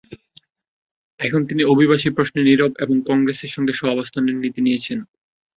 এখন 1.19 1.41
তিনি 1.45 1.61
অভিবাসী 1.63 2.09
প্রশ্নে 2.09 2.41
নীরব 2.43 2.71
এবং 2.79 2.95
কংগ্রেসের 3.09 3.51
সঙ্গে 3.51 3.73
সহাবস্থানের 3.73 4.35
নীতি 4.35 4.59
নিয়েছেন। 4.61 4.99